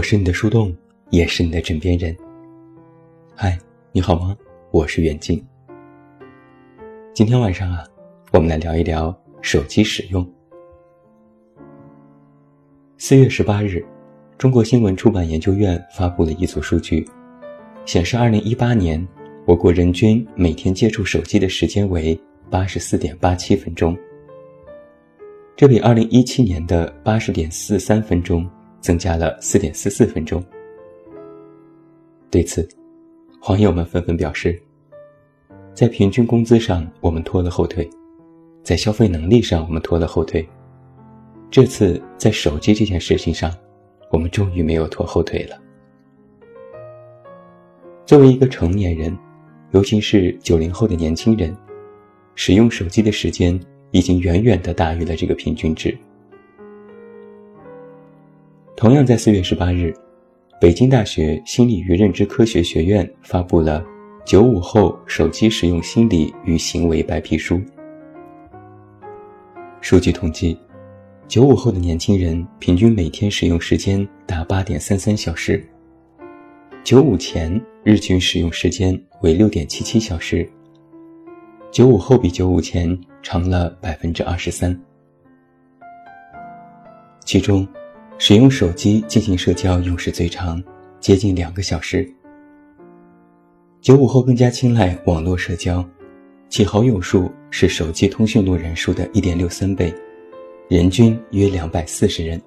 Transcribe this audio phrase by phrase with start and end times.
[0.00, 0.74] 我是你的树洞，
[1.10, 2.16] 也是你的枕边人。
[3.36, 3.58] 嗨，
[3.92, 4.34] 你好吗？
[4.70, 5.44] 我是远近。
[7.12, 7.84] 今天晚上啊，
[8.32, 10.26] 我们来聊一聊手机使用。
[12.96, 13.84] 四月十八日，
[14.38, 17.06] 中国新闻出版研究院发布了一组数据，
[17.84, 19.06] 显示二零一八年
[19.44, 23.94] 我国人均每天接触手机的时间为八十四点八七分钟，
[25.54, 28.48] 这比二零一七年的八十点四三分钟
[28.80, 30.42] 增加了四点四四分钟。
[32.30, 32.68] 对此，
[33.48, 34.60] 网友们纷纷表示，
[35.74, 37.88] 在平均工资上我们拖了后腿，
[38.62, 40.46] 在消费能力上我们拖了后腿。
[41.50, 43.52] 这次在手机这件事情上，
[44.10, 45.60] 我们终于没有拖后腿了。
[48.06, 49.16] 作为一个成年人，
[49.72, 51.56] 尤其是九零后的年轻人，
[52.36, 53.58] 使用手机的时间
[53.90, 55.96] 已经远远的大于了这个平均值。
[58.80, 59.94] 同样在四月十八日，
[60.58, 63.82] 北京大学心理与认知科学学院发布了
[64.24, 67.56] 《九五后手机使用心理与行为白皮书》。
[69.82, 70.58] 数据统计。
[71.28, 75.62] 九五后的年轻人平均每天使用时间达八点三三小时，
[76.82, 80.48] 九五前日均使用时间为六点七七小时。
[81.70, 84.74] 九五后比九五前长了百分之二十三，
[87.26, 87.68] 其中，
[88.22, 90.62] 使用手机进行社交用时最长，
[91.00, 92.06] 接近两个小时。
[93.80, 95.82] 九五后更加青睐网络社交，
[96.50, 99.90] 其好友数是手机通讯录人数的一点六三倍。
[100.68, 102.38] 人均约两百四十人。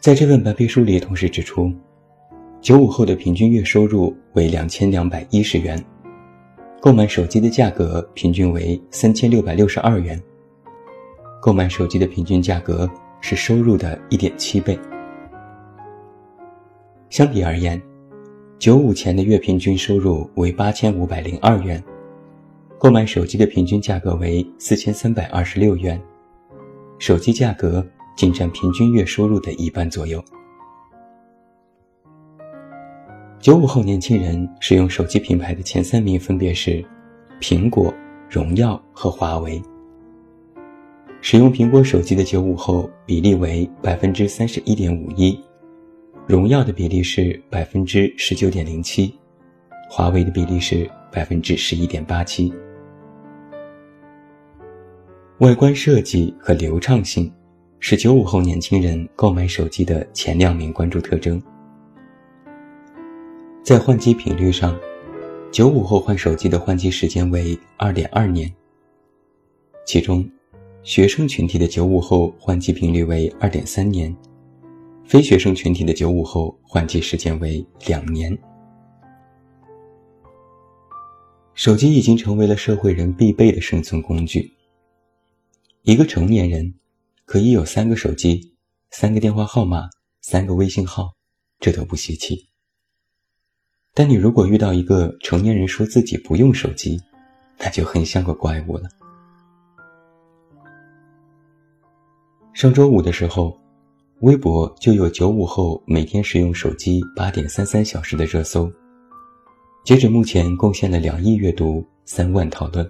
[0.00, 1.70] 在这份白皮书里，同时指出，
[2.62, 5.78] 九五后的平均月收入为两千两百一十元，
[6.80, 10.18] 购买手机的价格平均为三千六百六十二元。
[11.44, 12.90] 购买手机的平均价格
[13.20, 14.80] 是收入的一点七倍。
[17.10, 17.78] 相比而言，
[18.58, 21.84] 九五前的月平均收入为八千五百零二元。
[22.78, 26.00] 购买手机的平均价格为四千三百二十六元，
[26.98, 30.24] 手机价格仅占平均月收入的一半左右。
[33.38, 36.82] 九五后年轻人使用手机品牌的前三名分别是
[37.38, 37.92] 苹果、
[38.30, 39.62] 荣耀和华为。
[41.26, 45.42] 使用苹果手机的九五后比例为百分之三十一点五一，
[46.26, 49.18] 荣耀的比例是百分之十九点零七，
[49.88, 52.52] 华为的比例是百分之十一点八七。
[55.38, 57.32] 外观设计和流畅性，
[57.80, 61.42] 是九五后年轻人购买手机的前两名关注特征。
[63.62, 64.78] 在换机频率上，
[65.50, 68.52] 九五后换手机的换机时间为二点二年。
[69.86, 70.22] 其中，
[70.84, 74.14] 学生群体的九五后换机频率为二点三年，
[75.06, 78.36] 非学生群体的九五后换机时间为两年。
[81.54, 84.52] 手机已经成为了社会人必备的生存工具。
[85.84, 86.74] 一个成年人
[87.24, 88.52] 可以有三个手机、
[88.90, 89.88] 三个电话号码、
[90.20, 91.14] 三个微信号，
[91.60, 92.48] 这都不稀奇。
[93.94, 97.00] 但你如果遇到一个成年人说自己不用手机，
[97.58, 98.90] 那就很像个怪物了。
[102.54, 103.52] 上周五的时候，
[104.20, 108.70] 微博就有九五后每天使用手机八点三三小时的热搜，
[109.84, 112.88] 截止目前贡献了两亿阅读、三万讨论。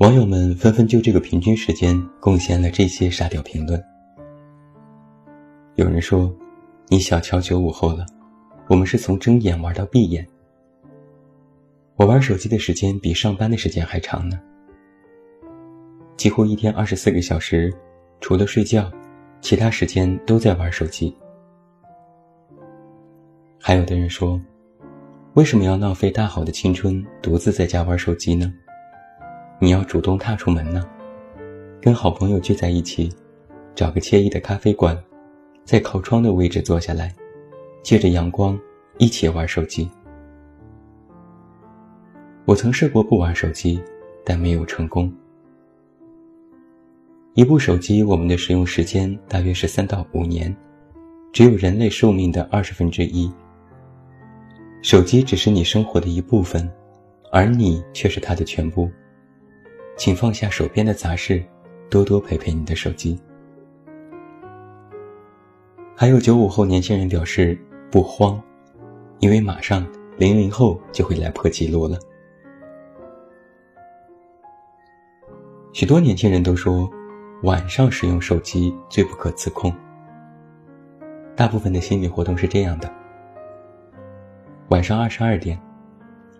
[0.00, 3.82] 网友们纷纷就这个平均时间贡献了这些沙雕评论。
[5.76, 6.30] 有人说
[6.88, 8.04] ：“你小瞧九五后了，
[8.68, 10.26] 我们是从睁眼玩到闭眼。
[11.96, 14.38] 我玩手机的时间比上班的时间还长呢，
[16.16, 17.72] 几乎一天二十四个小时，
[18.20, 18.90] 除了睡觉，
[19.40, 21.14] 其他时间都在玩手机。”
[23.60, 24.40] 还有的人说
[25.34, 28.52] ：“为什么要浪费大好的青春，独自在家玩手机呢？”
[29.60, 30.84] 你要主动踏出门呢，
[31.80, 33.10] 跟好朋友聚在一起，
[33.74, 35.00] 找个惬意的咖啡馆，
[35.64, 37.14] 在靠窗的位置坐下来，
[37.82, 38.58] 借着阳光
[38.98, 39.88] 一起玩手机。
[42.44, 43.82] 我曾试过不玩手机，
[44.24, 45.10] 但没有成功。
[47.34, 50.54] 一部手机，我们的使用时间大约是三到五年，
[51.32, 53.28] 只有人类寿命的二十分之一。
[54.82, 56.70] 手机只是你生活的一部分，
[57.32, 58.88] 而你却是它的全部。
[59.96, 61.42] 请放下手边的杂事，
[61.90, 63.18] 多多陪陪你的手机。
[65.96, 67.58] 还有九五后年轻人表示
[67.90, 68.40] 不慌，
[69.18, 69.84] 因为马上
[70.18, 71.98] 零零后就会来破纪录了。
[75.72, 76.88] 许多年轻人都说，
[77.44, 79.70] 晚上使用手机最不可自控。
[81.36, 82.90] 大部分的心理活动是这样的：
[84.70, 85.60] 晚上二十二点，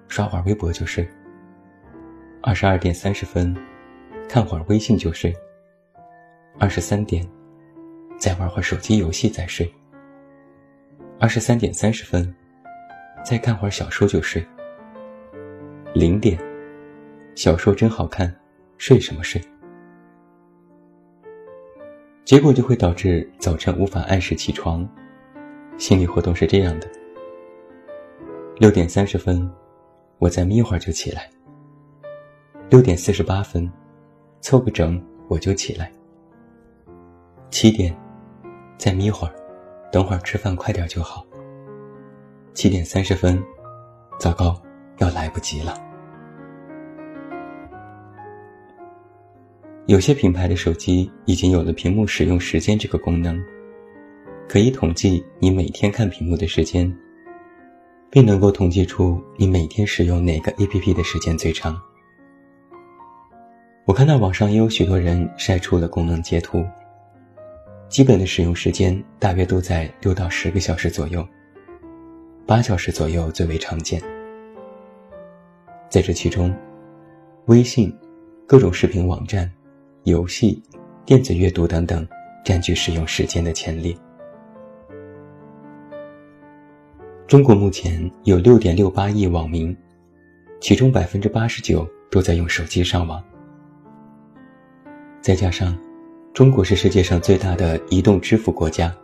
[0.09, 1.07] 刷会儿微博就睡；
[2.43, 3.55] 二十二点三十分，
[4.31, 5.31] 看会儿微信就睡；
[6.59, 7.23] 二十三点，
[8.17, 9.71] 再玩会儿手机游戏再睡；
[11.21, 12.35] 二十三点三十分，
[13.23, 14.43] 再看会儿小说就睡；
[15.93, 16.39] 零点，
[17.35, 18.35] 小说真好看，
[18.79, 19.39] 睡什么睡？
[22.25, 24.89] 结果就会导致早晨无法按时起床，
[25.77, 26.89] 心理活动是这样的：
[28.57, 29.49] 六点三十分，
[30.17, 31.21] 我再眯会儿就起来；
[32.71, 33.71] 六点四十八分，
[34.41, 34.99] 凑个整
[35.29, 35.87] 我就起来；
[37.51, 37.95] 七点，
[38.79, 39.35] 再眯会儿，
[39.93, 41.27] 等会儿吃饭快点就好；
[42.55, 43.45] 七点三十分，
[44.19, 44.59] 糟糕，
[44.97, 45.79] 要来不及了。
[49.87, 53.39] 有些品牌的手机已经有了屏幕使用时间这个功能，
[54.49, 56.91] 可以统计你每天看屏幕的时间，
[58.09, 61.79] 并能够统计出你每天使用哪个 APP 的时间最长。
[63.85, 66.65] 我看到网上也有许多人晒出了功能截图，
[67.91, 71.23] 基本的使用时间大约都在六到十个小时左右，
[72.47, 74.03] 八小时左右最为常见。
[75.91, 76.57] 在这其中，
[77.49, 77.95] 微信、
[78.47, 79.53] 各种视频网站。
[80.05, 80.63] 游戏、
[81.07, 82.07] 电子阅读等等，
[82.45, 83.97] 占据使用时间的前列。
[87.27, 89.75] 中国目前有六点六八亿网民，
[90.61, 93.25] 其中百分之八十九都在用手机上网。
[95.23, 95.75] 再加上，
[96.35, 98.95] 中国是世界上最大的移动支付国家，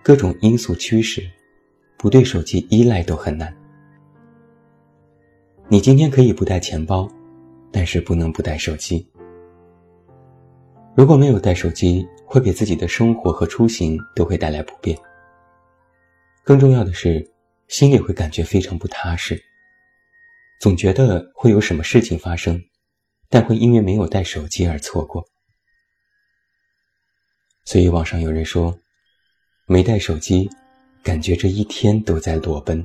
[0.00, 1.28] 各种因素驱使，
[1.96, 3.52] 不对手机依赖都很难。
[5.66, 7.08] 你今天可以不带钱包，
[7.72, 9.04] 但是不能不带手机。
[10.98, 14.98] 如果没有带手机，会给自己的生活和出行都会带来不便。
[16.42, 17.24] 更重要的是，
[17.68, 19.40] 心里会感觉非常不踏实，
[20.60, 22.60] 总觉得会有什么事情发生，
[23.28, 25.24] 但会因为没有带手机而错过。
[27.64, 28.76] 所以网上有人说，
[29.66, 30.50] 没带手机，
[31.04, 32.84] 感觉这一天都在裸奔。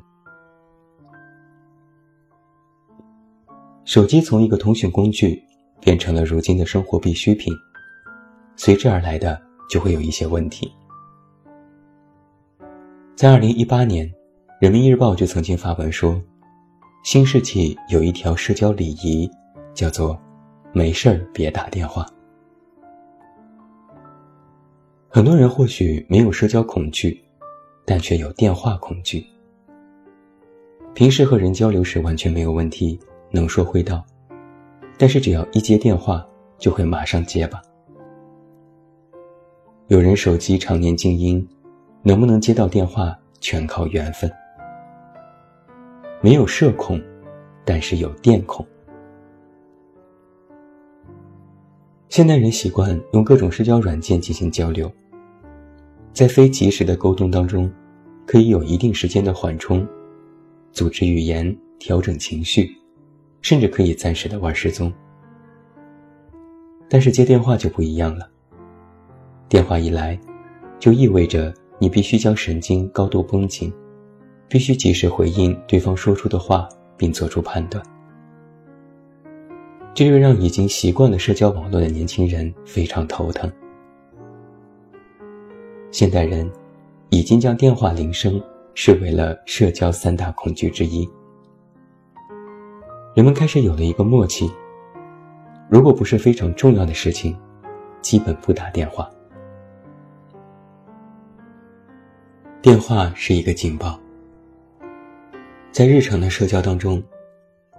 [3.86, 5.42] 手机从一个通讯工具，
[5.82, 7.52] 变成了如今的生活必需品。
[8.56, 10.72] 随之而来的就会有一些问题。
[13.16, 14.08] 在二零一八年，
[14.60, 16.20] 《人民日报》就曾经发文说，
[17.04, 19.30] 新世纪有一条社交礼仪，
[19.74, 20.20] 叫做
[20.74, 22.06] “没事儿别打电话”。
[25.10, 27.24] 很多人或许没有社交恐惧，
[27.86, 29.24] 但却有电话恐惧。
[30.96, 33.00] 平时和人交流时完全没有问题，
[33.30, 34.04] 能说会道，
[34.98, 36.26] 但是只要一接电话，
[36.58, 37.62] 就会马上结巴。
[39.88, 41.46] 有人手机常年静音，
[42.04, 44.32] 能不能接到电话全靠缘分。
[46.22, 47.02] 没有社恐，
[47.66, 48.66] 但是有电恐。
[52.08, 54.90] 现代人习惯用各种社交软件进行交流，
[56.14, 57.70] 在非及时的沟通当中，
[58.26, 59.86] 可以有一定时间的缓冲，
[60.72, 62.74] 组织语言，调整情绪，
[63.42, 64.92] 甚至可以暂时的玩失踪。
[66.88, 68.30] 但是接电话就不一样了。
[69.54, 70.20] 电话一来，
[70.80, 73.72] 就意味着你必须将神经高度绷紧，
[74.48, 76.68] 必须及时回应对方说出的话，
[76.98, 77.86] 并做出判断。
[79.94, 83.48] 这就让已经习惯了社交网络的年轻人非常头疼。
[85.92, 86.52] 现代人
[87.12, 88.42] 已经将电话铃声
[88.74, 91.08] 视为了社交三大恐惧之一。
[93.14, 94.52] 人们开始有了一个默契：
[95.70, 97.38] 如果不是非常重要的事情，
[98.02, 99.08] 基本不打电话。
[102.64, 104.00] 电话是一个警报。
[105.70, 107.04] 在日常的社交当中，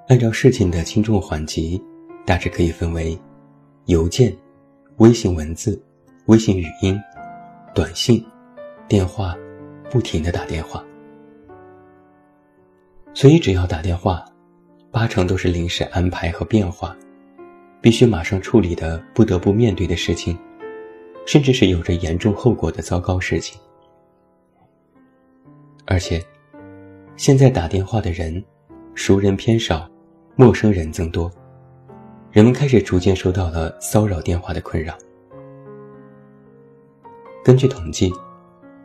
[0.09, 1.83] 按照事情的轻重缓急，
[2.27, 3.19] 大致可以分为
[3.87, 4.31] 邮件、
[4.99, 5.83] 微信文字、
[6.27, 7.01] 微信语音、
[7.75, 8.23] 短信、
[8.87, 9.35] 电话，
[9.91, 10.85] 不停的打电话。
[13.15, 14.23] 所以只要打电话，
[14.91, 16.95] 八成都是临时安排和变化，
[17.81, 20.39] 必须马上处理的不得不面对的事情，
[21.25, 23.59] 甚至是有着严重后果的糟糕事情。
[25.87, 26.23] 而且，
[27.17, 28.43] 现在打电话的人，
[28.95, 29.89] 熟人偏少，
[30.35, 31.31] 陌生人增多，
[32.31, 34.97] 人们开始逐渐受到了骚扰电话的困扰。
[37.45, 38.11] 根据统计，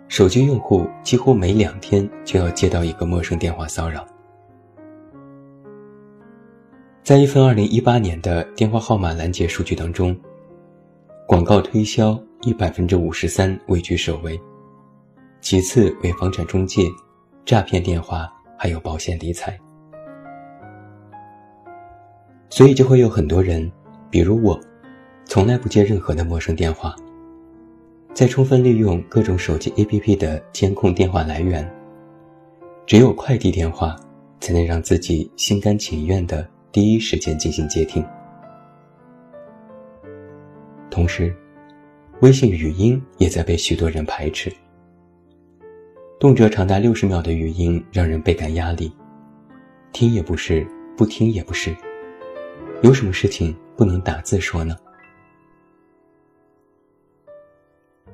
[0.09, 4.05] 手机用户几乎每两天就要接到一个陌生电话骚扰。
[7.01, 10.15] 在一份2018年的电话号码拦截数据当中，
[11.25, 14.39] 广告推销以百分之五十三位居首位，
[15.41, 16.83] 其次为房产中介、
[17.45, 19.57] 诈骗电话，还有保险理财。
[22.49, 23.71] 所以就会有很多人，
[24.09, 24.59] 比如我，
[25.25, 26.95] 从来不接任何的陌生电话。
[28.13, 31.71] 在充分利用各种手机 APP 的监控电话来源，
[32.85, 33.95] 只有快递电话
[34.41, 38.03] 才能让自己心甘情愿的第一时间进行接听。
[40.89, 41.33] 同时，
[42.21, 44.51] 微信语音也在被许多人排斥，
[46.19, 48.91] 动辄长达六十秒的语音让人倍感压力，
[49.93, 51.73] 听也不是，不听也不是，
[52.83, 54.75] 有什么事情不能打字说呢？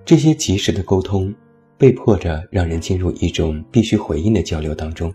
[0.06, 1.34] 这些及时的沟通，
[1.80, 5.12] 被迫着让人进入一种必须回应的交流当中，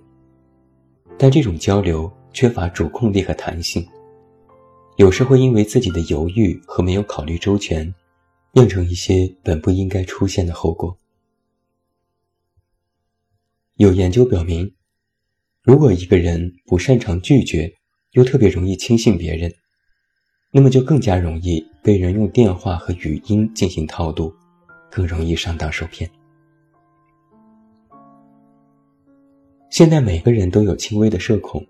[1.17, 3.87] 但这种交流缺乏主控力和弹性，
[4.97, 7.95] 有时会因为自己的犹豫和没有考虑周全，
[8.51, 10.97] 酿成一些本不应该出现的后果。
[13.81, 14.71] 有研究表明，
[15.63, 17.73] 如果一个人不擅长拒绝，
[18.11, 19.51] 又特别容易轻信别人，
[20.53, 24.31] 那么就更加容易被人用电话和语音进行套路。
[24.91, 26.11] 更容易上当受骗。
[29.71, 31.67] 现在每个人都有轻微的社恐，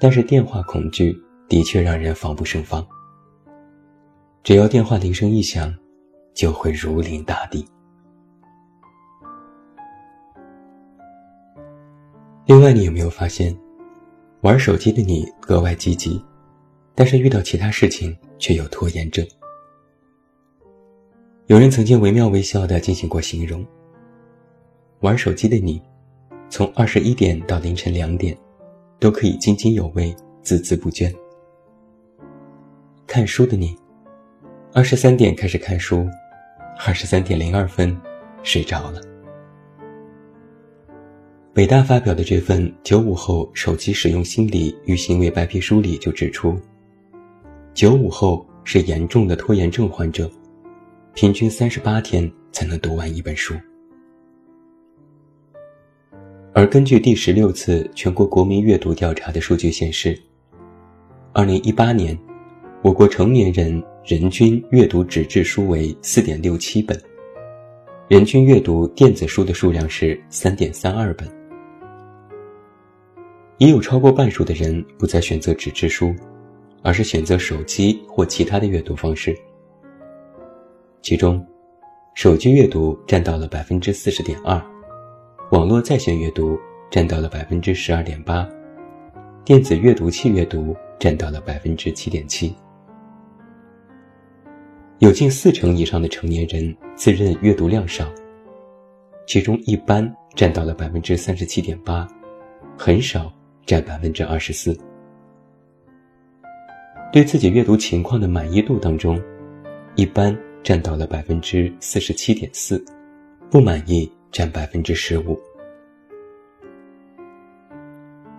[0.00, 1.16] 但是电话恐惧
[1.48, 2.84] 的确让人防不胜防。
[4.42, 5.72] 只要电话铃声一响，
[6.34, 7.64] 就会如临大敌。
[12.48, 13.54] 另外，你有没有发现，
[14.40, 16.18] 玩手机的你格外积极，
[16.94, 19.22] 但是遇到其他事情却有拖延症？
[21.48, 23.62] 有人曾经惟妙惟肖地进行过形容：
[25.00, 25.82] 玩手机的你，
[26.48, 28.34] 从二十一点到凌晨两点，
[28.98, 31.14] 都可以津津有味、孜孜不倦；
[33.06, 33.76] 看书的你，
[34.72, 36.08] 二十三点开始看书，
[36.78, 37.94] 二十三点零二分
[38.42, 39.02] 睡着了。
[41.58, 46.56] 北大发表的这份九五后手机使用心理与行为白皮书里就指出，
[47.74, 50.30] 九五后是严重的拖延症患者。
[51.14, 53.54] 平均三十八天才能读完一本书，
[56.52, 60.16] 而根据第十六次全国国民阅读调查的数据显示，
[61.32, 62.16] 二零一八年，
[62.82, 66.96] 我国成年人人均阅读纸质书为四点六七本，
[68.06, 71.28] 人均阅读电子书的数量是三点三二本，
[73.58, 76.14] 也有超过半数的人不再选择纸质书，
[76.82, 79.36] 而是选择手机或其他的阅读方式。
[81.02, 81.44] 其中，
[82.14, 84.60] 手机阅读占到了百分之四十点二，
[85.50, 86.56] 网络在线阅读
[86.88, 88.48] 占到了百分之十二点八，
[89.44, 92.54] 电子阅读器阅读占到了百分之七点七。
[95.00, 98.04] 有近四成以上的成年人自认阅读量少，
[99.26, 102.06] 其中一般占到了百分之三十七点八，
[102.76, 103.32] 很少
[103.68, 104.76] 占百分之二十四。
[107.12, 109.22] 对自己阅读情况的满意度当中，
[109.94, 110.36] 一般。
[110.60, 112.84] 占到了百分之四十七点四，
[113.48, 115.38] 不满意占百分之十五。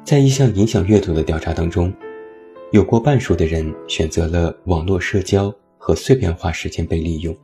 [0.04, 1.92] 在一项影响阅读的调查当中，
[2.72, 7.36] 有过半数的人选择了网络社交和碎片化时间被利用。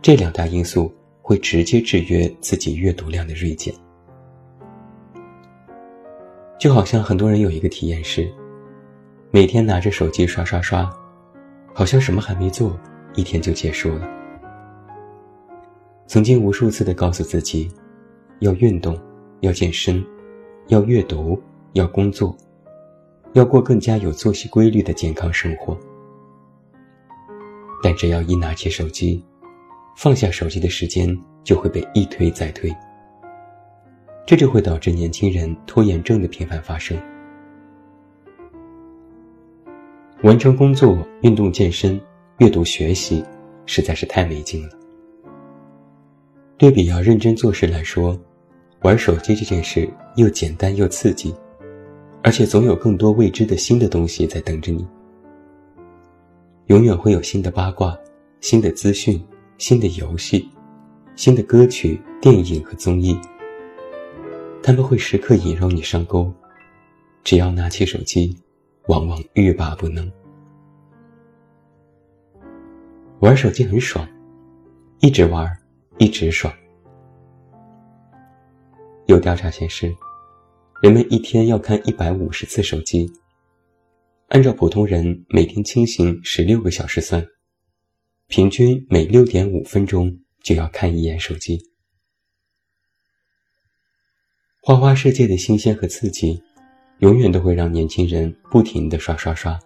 [0.00, 0.90] 这两大因素
[1.20, 3.74] 会直接制约自己阅读量的锐减。
[6.60, 8.30] 就好像很多人有一个体验是，
[9.30, 10.88] 每天拿着手机刷刷刷，
[11.72, 12.78] 好像什么还没做。
[13.14, 14.08] 一天就结束了。
[16.06, 17.68] 曾经无数次的告诉自己，
[18.40, 18.96] 要运动，
[19.40, 20.04] 要健身，
[20.68, 22.36] 要阅读，要工作，
[23.32, 25.76] 要过更加有作息规律的健康生活。
[27.82, 29.24] 但只要一拿起手机，
[29.96, 32.70] 放下手机的时间就会被一推再推。
[34.26, 36.96] 这就会导致年轻人拖延症的频繁发生。
[40.22, 42.00] 完成工作、运动、健身。
[42.38, 43.22] 阅读学习
[43.66, 44.70] 实在是太没劲了。
[46.56, 48.18] 对比要认真做事来说，
[48.80, 49.86] 玩手机这件事
[50.16, 51.34] 又简单又刺激，
[52.22, 54.86] 而且总有更多未知的新的东西在等着你。
[56.68, 57.94] 永远会有新的八卦、
[58.40, 59.22] 新的资讯、
[59.58, 60.48] 新的游戏、
[61.14, 63.20] 新的歌曲、电影和综艺，
[64.62, 66.32] 他们会时刻引诱你上钩。
[67.22, 68.36] 只要拿起手机，
[68.88, 70.10] 往往欲罢不能。
[73.20, 74.08] 玩手机很爽，
[75.00, 75.46] 一直玩，
[75.98, 76.52] 一直爽。
[79.06, 79.94] 有调查显示，
[80.82, 83.10] 人们一天要看一百五十次手机。
[84.28, 87.26] 按照普通人每天清醒十六个小时算，
[88.28, 91.69] 平均每六点五分钟就要看一眼手机。
[94.62, 96.38] 花花世界的新鲜和刺激，
[96.98, 99.58] 永远都会让年轻人不停的刷刷刷。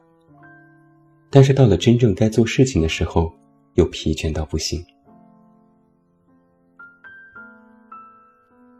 [1.30, 3.32] 但是到了真正该做事情的时候，
[3.74, 4.80] 又疲倦到不行。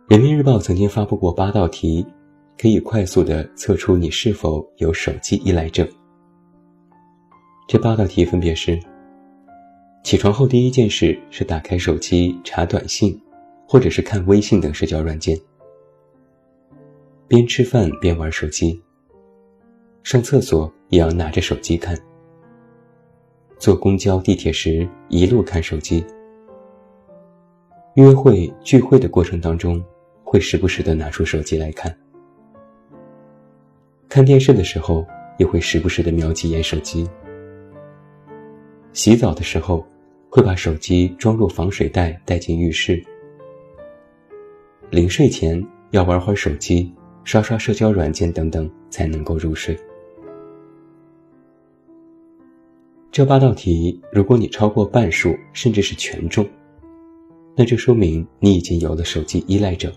[0.07, 2.07] 人民日报曾经发布过八道题，
[2.57, 5.85] 可以快速的测出你是否有手机依赖症。
[7.67, 8.79] 这八道题分别是：
[10.05, 13.21] 起床后第一件事是打开手机查短信，
[13.67, 15.37] 或者是看微信等社交软件；
[17.29, 18.81] 边吃饭边玩手机；
[20.03, 21.97] 上厕所也要拿着手机看；
[23.59, 26.05] 坐公交、地铁时一路看手机；
[27.95, 29.83] 约会、聚会的过程当中。
[30.27, 31.97] 会时不时的拿出手机来看，
[34.09, 35.07] 看电视的时候
[35.39, 37.09] 也会时不时的瞄几眼手机。
[38.93, 39.87] 洗澡的时候
[40.29, 43.01] 会把手机装入防水袋带进浴室。
[44.91, 46.93] 临睡前要玩会儿手机，
[47.25, 49.77] 刷刷社交软件等等才能够入睡。
[53.11, 56.47] 这八道题，如果你超过半数，甚至是全中，
[57.57, 59.91] 那就说明你已经有了手机依赖症。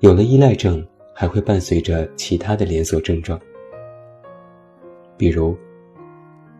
[0.00, 3.38] 有了依赖症，还会伴随着其他的连锁症状，
[5.16, 5.56] 比如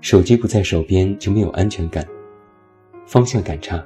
[0.01, 2.07] 手机不在手边就没有安全感，
[3.07, 3.85] 方向感差，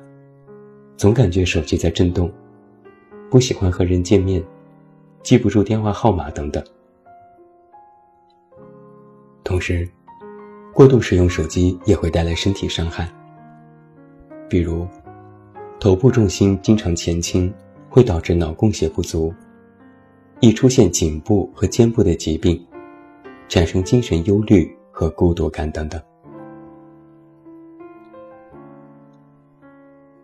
[0.96, 2.33] 总感觉手机在震动，
[3.31, 4.42] 不喜欢和人见面，
[5.27, 6.62] 记不住电话号码等等。
[9.43, 9.89] 同时，
[10.73, 13.12] 过度使用手机也会带来身体伤害，
[14.49, 14.87] 比如
[15.81, 17.53] 头部重心经常前倾，
[17.91, 19.35] 会导致脑供血不足。
[20.39, 22.65] 易出现颈部和肩部的疾病，
[23.49, 26.01] 产生精神忧虑和孤独感等等。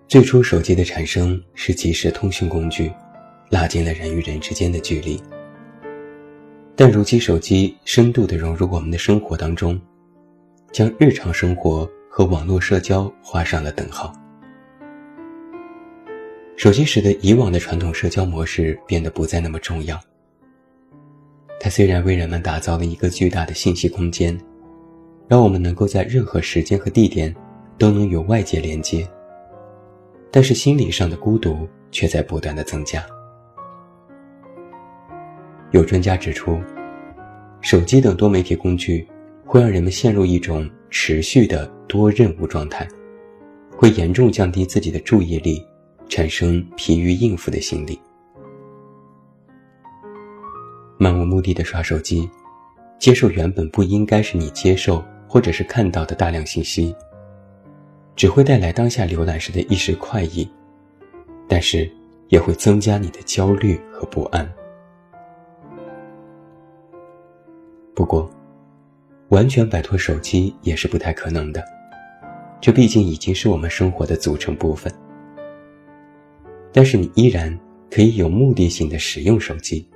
[0.07, 2.93] 最初，手机的产生是即时通讯工具，
[3.53, 5.23] 拉近了人与人之间的距离。
[6.75, 9.79] 但如今，手机深度的融入我们的生活当中，
[10.73, 14.11] 将日常生活和网络社交画上了等号。
[16.57, 20.01] 手机使得以往的传统社交模式变得不再那么重要。
[21.61, 24.35] 它虽然为人们打造了一个巨大的信息空间，
[25.29, 27.35] 让我们能够在任何时间和地点
[27.77, 29.07] 都能与外界连接，
[30.31, 33.05] 但是心理上的孤独却在不断的增加。
[35.73, 36.59] 有专家指出，
[37.61, 39.07] 手机等多媒体工具
[39.45, 42.89] 会让人们陷入一种持续的多任务状态，
[43.77, 45.63] 会严重降低自己的注意力。
[46.09, 47.99] 产生疲于应付的心理，
[50.99, 52.29] 漫无目的的刷手机，
[52.99, 56.95] 接受原本不应该是你接受或者是看到的大量信息，
[58.15, 60.47] 只会带来当下浏览时的一时快意，
[61.49, 61.91] 但是
[62.29, 64.47] 也会增加你的焦虑和不安。
[67.95, 68.31] 不过，
[69.29, 71.63] 完全摆脱手机也是不太可能的，
[72.61, 74.93] 这毕竟已经是我们生活的组成部分。
[76.73, 77.59] 但是你依然
[77.91, 79.87] 可以有目的性的使用手机，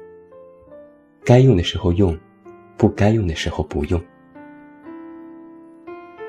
[1.24, 2.16] 该用的时候用，
[2.76, 4.02] 不该用的时候不用。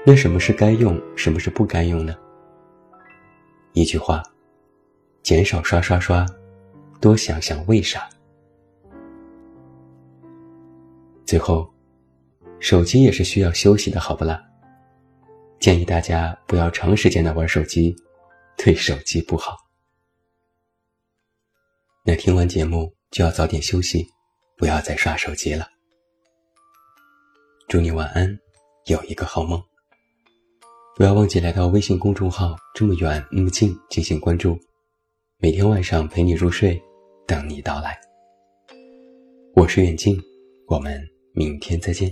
[0.06, 2.16] 那什么是该用，什么是不该用呢？
[3.74, 4.24] 一句话，
[5.22, 6.26] 减少刷刷刷，
[7.02, 8.08] 多想想为啥。
[11.28, 11.70] 最后，
[12.62, 14.42] 手机也是需要休息的，好不啦？
[15.60, 17.94] 建议大家不要长时间的玩手机，
[18.56, 19.58] 对手机不好。
[22.06, 24.08] 那听完节目就要早点休息，
[24.56, 25.68] 不要再刷手机了。
[27.68, 28.40] 祝你晚安，
[28.86, 29.62] 有一个好梦。
[30.96, 34.58] 不要忘记来到微信公众号“这么远那么近”进行关注，
[35.40, 36.82] 每天晚上陪你入睡，
[37.28, 38.00] 等你到来。
[39.56, 40.18] 我是远近，
[40.68, 41.06] 我们
[41.38, 42.12] 明天再见。